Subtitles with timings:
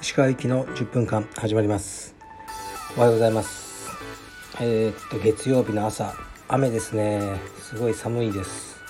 [0.00, 2.14] 石川行きの10分間始まります。
[2.96, 3.90] おはようございます。
[4.60, 6.14] えー、っと月曜日の朝。
[6.48, 7.38] 雨ですね。
[7.60, 8.80] すごい寒いです。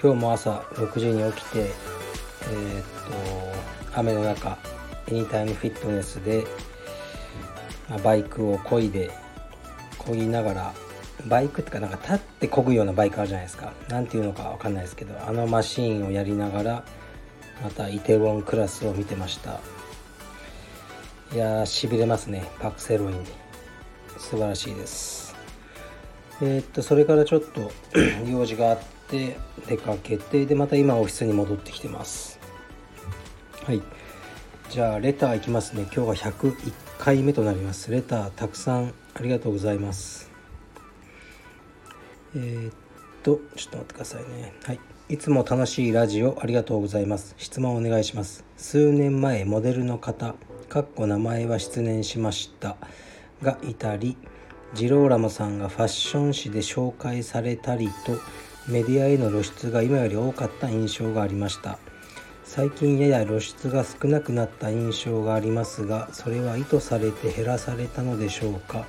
[0.00, 2.84] 今日も朝6時に起きてえー、っ
[3.92, 4.58] と雨の中
[5.08, 6.46] エニタイムフィットネスで、
[7.90, 9.10] ま、バイクを漕いで
[9.98, 10.87] 漕ぎながら
[11.26, 13.72] バイクってかなんか立って漕ぐようなバイクあるじゃないですか。
[13.88, 16.84] 何ていうのかわかんないですけどあのマシーンをやりながら
[17.62, 19.60] またイテウォンクラスを見てました。
[21.34, 22.48] いやーしびれますね。
[22.60, 23.24] パクセロイン。
[24.16, 25.34] 素晴らしいです。
[26.40, 27.72] えー、っとそれからちょっと
[28.26, 32.38] 用事があって出かけてでまた今オフィスに戻ってきてます。
[33.64, 33.82] はい。
[34.70, 35.82] じゃあレターいきますね。
[35.94, 37.90] 今日は101回目となります。
[37.90, 40.27] レターたくさんありがとうございます。
[42.34, 42.74] えー、っ
[43.22, 44.52] とちょっと待ってくださいね。
[44.64, 44.80] はい。
[45.08, 47.34] いつも楽しいラジオありがとうございます。
[47.38, 48.44] 質問お願いします。
[48.56, 50.34] 数年前モデルの方
[50.68, 52.76] かっこ名前は失念しました。
[53.42, 54.16] がいたり
[54.74, 58.18] ジローラモさんがファッション誌で紹介されたりと
[58.68, 61.78] メディアへの露出が今より多かった印象がありました。
[62.44, 68.86] 最近やや露出が少なくなった印象がありますがそれは意図されて減らされたのでしょうか？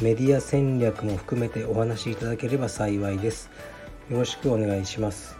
[0.00, 3.50] メディア戦略も含めてお話しいただければ幸いです。
[4.10, 5.36] よろしくお願いします。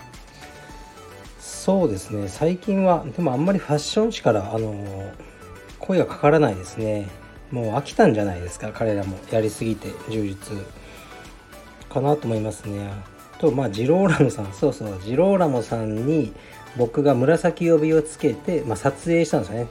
[1.41, 2.28] そうですね。
[2.28, 5.12] 最近はでもあんまりファッション誌からあの
[5.78, 7.08] 声がかからないですね。
[7.50, 8.70] もう飽きたんじゃないですか。
[8.72, 10.56] 彼らもやりすぎて充実。
[11.89, 12.91] かなと思いますね。
[13.39, 14.52] とまあジローラモさん。
[14.52, 15.00] そうそう。
[15.02, 16.33] ジローラモさんに
[16.77, 19.68] 僕が紫帯をつけて、まあ、撮影したんですよね。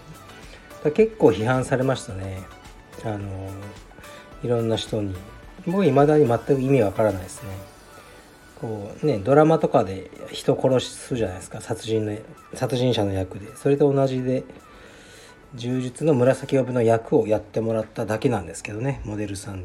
[0.94, 2.44] 結構批判されましたね。
[3.03, 3.50] あの
[4.44, 5.16] いろんな人に。
[5.66, 7.50] 僕未だに全く意味わからないですね。
[8.60, 11.62] こうねドラマとかで人殺すじゃないですか。
[11.62, 12.18] 殺人の
[12.54, 13.56] 殺人者の役で。
[13.56, 14.44] それと同じで
[15.56, 19.02] 柔術の紫帯の役をやってもらっただけなんですけどね。
[19.06, 19.64] モデルさんに。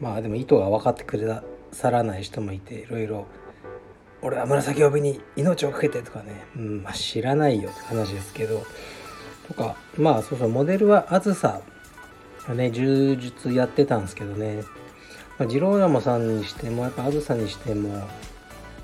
[0.00, 1.26] まあでも意図が分かってくれ
[1.72, 3.26] さらない人もいていろいろ
[4.22, 8.62] 「俺は紫帯に命を懸けて」とかね、うんまあ、知らないよって話ですけど。
[9.46, 11.60] とかまあそうそうモデルはあずさ
[12.52, 14.62] ね柔術やってたんですけどね、
[15.38, 18.06] まあ、ジローラモさんにしてもやっぱあずさにしても、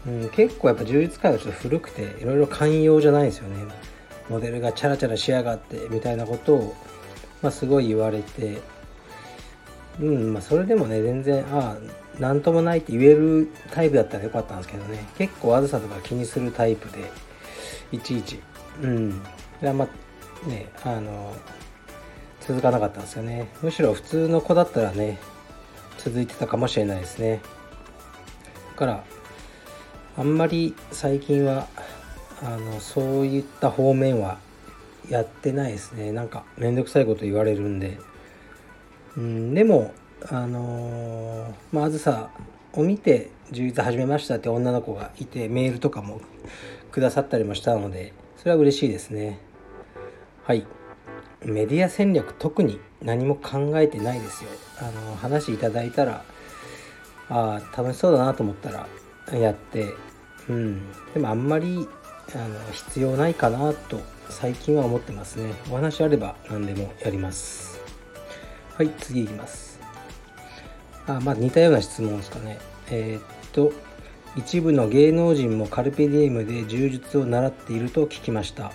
[0.06, 3.56] うん、結構やっぱ柔術界はちょっと古くていろいろ寛容じゃないんですよね。
[4.31, 6.76] モデルがチャラチャラしやがってみたいなことを、
[7.43, 8.60] まあ、すごい言われて
[10.00, 11.76] うんまあそれでもね全然ああ
[12.19, 15.06] 何ともないって言えるタイプだったらよかったんですけどね。
[15.16, 17.10] 結構あずさとか気にするタイプで
[17.93, 18.41] いちいち。
[18.82, 19.22] うん。
[19.60, 19.87] であんま
[20.47, 21.34] ねあの
[22.50, 23.49] 続かなかったんですよね。
[23.62, 25.21] むしろ普通の子だったらね
[25.99, 27.41] 続いてたかもしれないですね。
[28.72, 29.05] だから
[30.19, 31.69] あんまり最近は
[32.43, 34.38] あのそういった方面は
[35.09, 36.11] やってないですね。
[36.11, 37.99] なんか面倒くさいこと言われるんで。
[39.17, 39.94] うんでも
[40.28, 42.31] あのー、まあずさ
[42.72, 46.21] を見て充実始めましたって女の子がいてメールとかも
[46.91, 49.38] くださったりもしたのでそれは嬉しいですね。
[50.43, 50.67] はい。
[51.50, 54.50] メディア戦略特に何も考えてないですよ。
[54.78, 56.25] あの話いただいたら
[57.28, 59.94] ああ楽しそうだなと思ったらやって
[60.49, 60.83] うん。
[61.15, 61.87] でもあんまり
[62.34, 65.53] あの必要ないかなと最近は思ってますね。
[65.71, 67.81] お話あれば何でもやります。
[68.77, 69.81] はい次いきます。
[71.06, 72.59] あまあ似たような質問ですかね。
[72.91, 73.72] えー、っと
[74.37, 78.72] 一部の芸能人もカルペディエムで柔術を習っていると聞きました。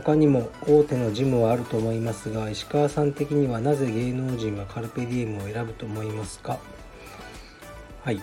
[0.00, 6.58] 他にも大手のジムはあると思いますが石川さん的にはなぜ芸能人はカルペディエムを選ぶと思いますか？
[8.04, 8.22] はい。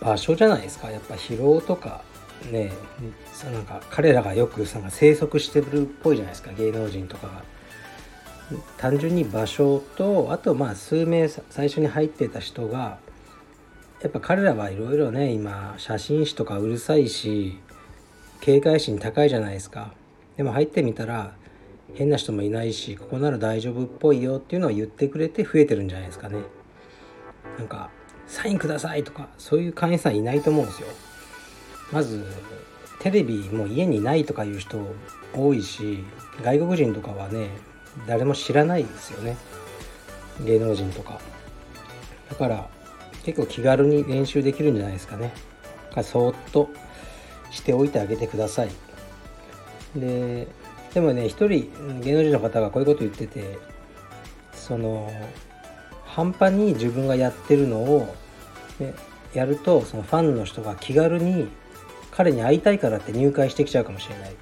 [0.00, 0.90] 場所じゃないですか。
[0.90, 2.02] やっぱ疲労とか
[2.50, 2.72] ね
[3.32, 6.52] そなんか彼らがよくなんか生息してるっぽいじゃないですか。
[6.52, 7.42] 芸能人とかが。
[8.76, 12.98] 単純に場所とあとまあ数名最初に入ってた人が
[14.00, 17.58] やっぱ彼らはいろいろね今写真誌とかうるさいし
[18.40, 19.92] 警戒心高いじゃないですか。
[20.36, 21.34] でも入ってみたら
[21.94, 26.38] 変な人もいないしここなら大丈夫っぽいよっていうのを言ってくれて増えてるんじゃないですかね。
[27.58, 27.90] なんか
[28.26, 30.88] サインくださいとかそういう会員さんいないと思うんですよ。
[31.92, 32.24] まず
[33.00, 34.78] テレビも家にないとかいう人
[35.34, 36.04] 多いし
[36.42, 37.50] 外国人とかはね
[38.06, 39.36] 誰も知らないですよね。
[40.44, 41.20] 芸能人とか。
[42.30, 42.70] だから
[43.24, 45.34] 結構気軽に練習できるんじゃないですかね。
[46.02, 46.70] そっと
[47.50, 48.70] しておいてあげてください。
[49.96, 50.48] で
[50.94, 51.70] でもね一人
[52.02, 53.58] 芸能人の方がこういうこと言ってて
[54.52, 55.12] その
[56.04, 58.14] 半端に自分がやってるのを、
[58.78, 58.94] ね、
[59.34, 61.48] やるとそのファンの人が気軽に
[62.10, 64.34] 彼に会いたいからって入会してきちゃうかもしれない。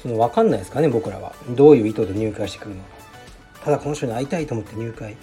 [0.00, 1.34] その分かんないですかね僕らは。
[1.50, 2.88] どういう意図で入会してくるのか。
[3.64, 5.16] ただこの人に会いたいと思って入会、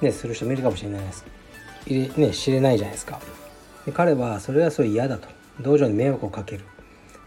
[0.00, 1.24] ね、する人もいるかもしれないです。
[1.86, 3.20] れ、ね、知れないじゃないですか。
[3.84, 5.28] で彼はそれはそれ嫌だと。
[5.60, 6.64] 道場に迷惑をかける。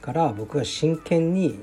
[0.04, 1.60] から僕が真剣に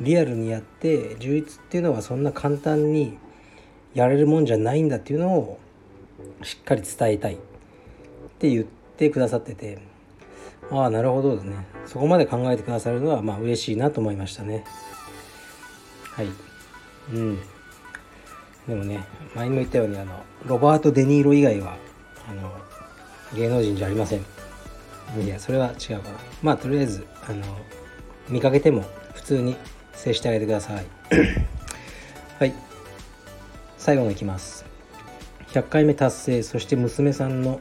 [0.00, 3.18] リアルにやって充実っていうのはそんな簡単に
[3.92, 5.60] やれるもんじゃないんだっていうのを
[6.42, 7.38] しっかり伝えたいっ
[8.38, 9.78] て言ってくださってて。
[10.68, 11.64] ああなるほどですね。
[11.86, 14.64] そこまで考えてくださるのはまあ嬉しいなと思いましたね。
[16.12, 16.28] はい。
[17.12, 17.38] うん。
[18.66, 21.76] でもね前にも言ったようにあのロバート・デ・ニーロ以外は
[22.28, 22.52] あの
[23.36, 24.24] 芸能人じゃありません。
[25.22, 26.18] いやそれは違うかな。
[26.42, 27.42] まあとりあえずあの
[28.28, 29.56] 見かけても普通に
[29.92, 30.86] 接してあげてください。
[32.38, 32.54] はい。
[33.78, 34.64] 最後のいきます。
[35.48, 37.60] 100回目達成そして娘さんの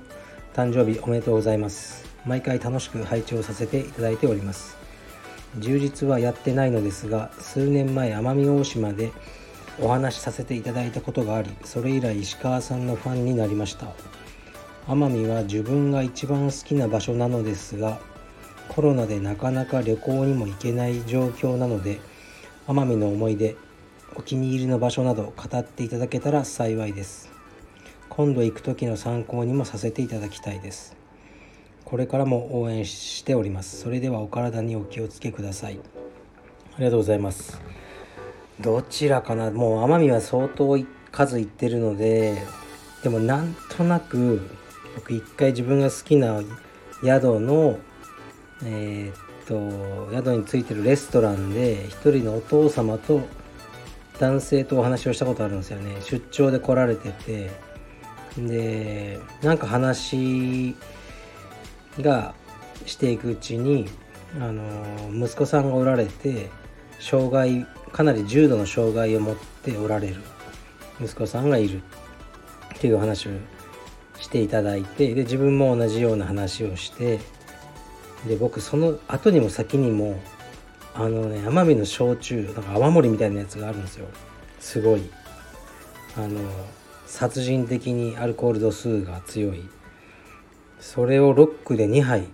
[0.53, 2.05] 誕生日おめでとうございます。
[2.25, 4.85] 毎回楽しく拝聴させていただいております。
[5.59, 9.11] 充実はやってないのですが数年前奄美大島で
[9.79, 13.87] お話しさせていただいたことがありそれ以来石川さんのファンになりました
[14.87, 17.99] 奄美は自分が一番好きな場所なのですが
[18.69, 21.99] コロナでなかなか旅行にも行けない状況なので
[22.67, 23.55] 奄美の思い出
[24.15, 27.29] お気に入りの場所など語っていただけたら幸いです。
[28.09, 30.95] 今度行く時の参考にもさせていただきたいです。
[31.83, 33.81] これからも応援しております。
[33.81, 35.79] それではお体にお気をつけください。
[36.75, 37.59] ありがとうございます。
[38.61, 39.51] どちらかな？
[39.51, 40.77] もう奄美は相当
[41.11, 42.37] 数行ってるので
[43.03, 44.49] でもなんとなく
[44.95, 46.41] 僕一回自分が好きな
[47.03, 47.79] 宿の
[48.63, 53.21] えー、っと宿についてるレストランで一人のお父様と
[54.19, 55.97] 男性とお話をしたことあるんですよね。
[56.01, 57.75] 出張で来られてて。
[58.37, 60.75] でなんか話
[62.01, 62.33] が
[62.85, 63.87] していくうちに
[64.39, 66.49] あの息子さんがおられて
[66.99, 70.15] 障害かなり重度の障害を持っておられる
[70.99, 71.81] 息子さんがいる
[72.75, 73.29] っていう話を
[74.19, 77.19] していただいてで自分も同じような話をして
[78.27, 80.19] で僕その後にも先にも
[80.93, 84.07] あのね奄美の焼酎なんか泡盛みたいなやつがあるんですよ。
[84.59, 85.03] すごい。
[86.17, 86.39] あの
[87.05, 89.63] 殺人的にアルコール度数が強い。
[90.79, 92.27] それをロックで2杯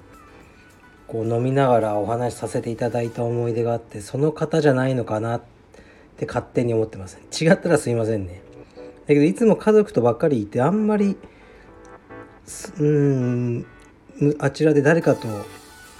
[1.07, 5.41] こう飲みながらお話しさせていただいた思い出があってその方じゃないのかなっ
[6.17, 8.43] て勝手に思ってます違ったらすいませんね。
[9.01, 11.17] だけどいつも家族とばっかりいてあんまり
[12.79, 13.65] うん
[14.39, 15.27] あちらで誰かと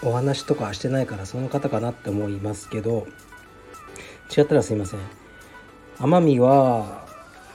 [0.04, 3.08] お話とかしてないからその方かなって思いますけど
[4.36, 5.00] 違ったらすいません。
[5.98, 7.06] 奄美は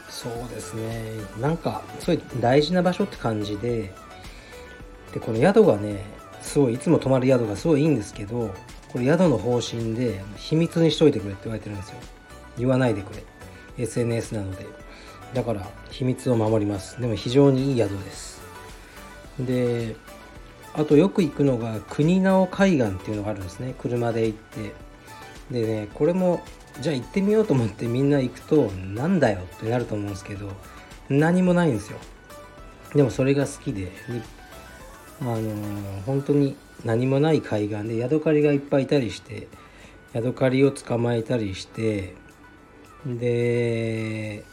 [0.09, 1.03] そうですね。
[1.41, 3.93] なんかすごいう大事な場所って感じで
[5.13, 6.05] でこの宿がね
[6.43, 8.55] すごいいつも泊まる宿がすごいいいんですけど
[8.89, 11.97] これ宿の方針で秘密にしといてくれって言われてるんですよ。
[12.59, 13.25] 言わないでくれ。
[13.79, 14.67] SNS なので。
[15.35, 17.01] だから秘密を守ります。
[17.01, 18.41] でも非常にいい宿です。
[19.39, 19.97] で
[20.75, 23.75] あとよく行くのが国直海岸っていうのがあるんですね。
[23.79, 24.75] 車で行って。
[25.51, 26.43] でねこれも
[26.81, 30.51] じゃあ行ってみようと思ってみんな行くとなんだよってなると思うんですけど
[31.09, 31.99] 何もないんですよ。
[32.95, 33.93] でもそれが好きで
[35.21, 39.49] あのー、本当に何もない海岸でヤドカリがいっぱいいたりして
[40.13, 42.15] ヤドカリを捕まえたりして
[43.07, 44.45] で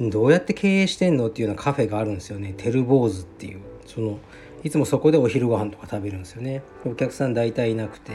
[0.00, 2.54] どうやって経営してんのっていうようなカフェがあるんですよね。
[2.56, 3.60] テルボーズっていう。
[3.86, 4.18] その
[4.64, 6.62] いつもそこでお昼ご飯とか食べるんですよね。
[6.84, 8.12] お客さん大体いなくて。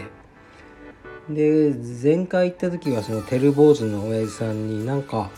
[1.30, 5.30] で前回行った時はそのテル坊主の親父さんになんか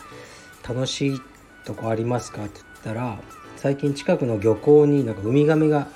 [0.68, 1.22] 楽しい
[1.66, 3.20] とこありますかって言ったら
[3.58, 5.90] 最近近くの漁港になんかウミガメが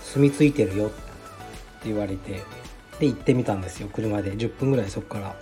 [0.00, 0.94] 住み着いてるよって
[1.86, 2.44] 言われて
[3.00, 3.88] で行ってみたんですよ。
[3.92, 4.32] 車で。
[4.34, 5.34] 10分ぐらいそっから。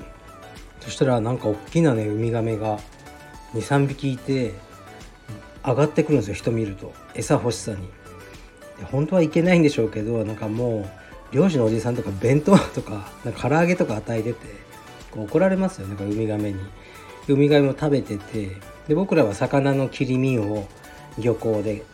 [0.80, 2.80] そしたらなんか大きなねウミガメが
[3.54, 4.54] 23匹いて
[5.64, 6.92] 上がってくるんですよ人見ると。
[7.14, 7.88] 餌欲しさに。
[8.90, 10.88] 本当はいけないんでしょうけどなんかも
[11.32, 14.38] う漁師のおじさんとか弁当とかなんか唐揚げとか与えてて
[15.14, 16.60] 怒られますよねウミガメに。
[17.28, 18.56] ウミガメも食べてて
[18.88, 20.66] で僕らは魚の切り身を
[21.18, 21.84] 漁港で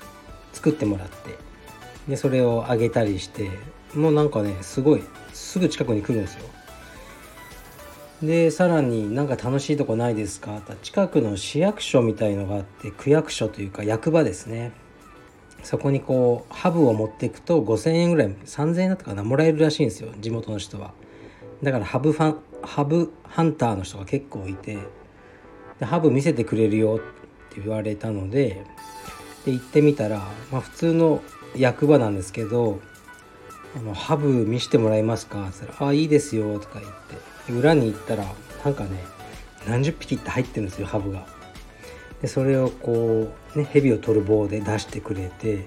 [0.53, 1.37] 作ってもらって
[2.09, 3.51] でそれをあげたりして
[3.95, 6.45] もうなんかねすごいすぐ近くに来るんですよ。
[8.23, 10.63] でさらになんか楽しいとこないですか？
[10.83, 14.73] 近くの市役所みたいのがあって区役所というか役場ですね。
[15.63, 19.23] そこにこうハブを持っていくと5,000円ぐらい3,000円だったかな？
[19.23, 20.93] もらえるらしいんですよ地元の人は。
[21.63, 24.79] だからハブファンハブハンターの人が結構いて
[25.79, 26.99] でハブ見せてくれるよっ
[27.55, 28.65] て言われたので
[29.45, 31.23] で行ってみたら、まあ、普通の
[31.55, 32.81] 役場なんですけど
[33.77, 36.93] 「あのハブ見してもらえますか?」って言ったら「あいいですよ」とか言っ
[37.47, 38.25] て裏に行ったら
[38.65, 39.05] なんかね
[39.69, 41.27] 何十匹って入ってるんですよハブが。
[42.23, 45.67] でそれをこうね蛇を取る棒で出してくれて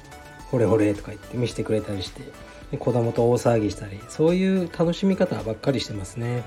[0.50, 2.22] 「ほれほれ」とか言って見せてくれたりして
[2.70, 6.42] で子供と大騒ぎしたりそういう楽しみ方ばっかりしてますね。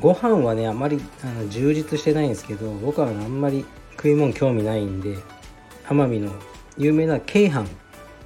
[0.00, 5.16] ご飯はねあまりあの充実してないんですけど僕はあんまり食い物興味ないんで
[5.88, 6.32] 奄美の
[6.76, 7.66] 有名な京阪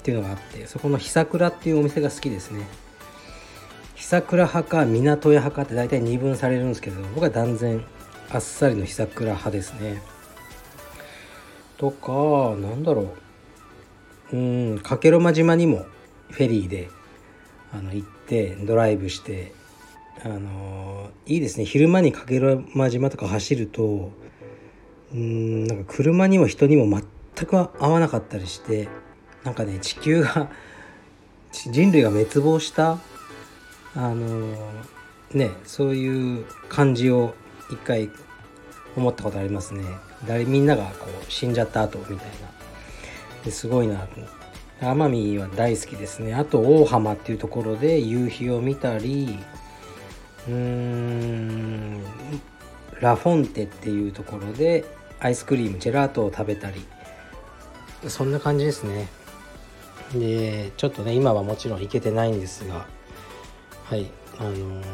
[0.00, 2.66] っていうのがあってそこの久倉っていうお店が好きですね。
[3.94, 7.84] 久倉派か港屋派かって大体二分されるんですけど僕は断然
[8.30, 10.02] あっさりの久倉派ですね。
[11.76, 13.14] とかなんだろ
[14.32, 14.36] う。
[14.36, 15.84] うん加計呂麻島にも
[16.30, 16.88] フェリーで
[17.74, 19.52] あの行ってドライブして
[20.24, 21.66] あのいいですね。
[21.66, 24.12] 昼間に加計呂麻島とか走ると
[25.12, 26.86] うんなんか車にも人にも
[27.36, 28.88] 全く合わなかったりして
[29.44, 30.48] なんかね地球が
[31.52, 32.98] 人類が滅亡した
[33.94, 34.54] あの
[35.32, 37.34] ねそういう感じを
[37.70, 38.10] 一回
[38.96, 39.84] 思ったことありますね。
[40.26, 42.24] 誰みんながこう死んじゃった後みたいな。
[43.44, 44.06] ですごいな。
[44.80, 46.34] 奄美は大好きですね。
[46.34, 49.38] あと大浜っていうところで夕日を見たり
[50.48, 52.02] うーん
[53.00, 54.84] ラフォンテっていうところで
[55.20, 56.84] アイスクリームジェラートを食べたり。
[58.08, 59.08] そんな感じですね。
[60.14, 62.86] でちょっとね今はもちろん行けてないんですが
[63.84, 64.84] はいあのー、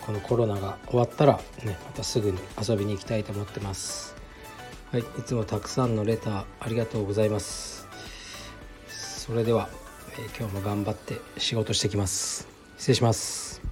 [0.00, 4.14] このコロナが終わったらねまたすぐに遊びに行きたいと思ってます。
[4.92, 7.88] はいいつもたくさんのレターありがとうございます。
[8.88, 9.68] それでは、
[10.18, 12.46] えー、今日も頑張って仕事してきます。
[12.76, 13.62] 失礼します。